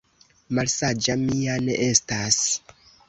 Malsaĝa 0.59 1.17
mi 1.25 1.37
ja 1.43 1.59
ne 1.67 1.77
estas! 1.89 2.41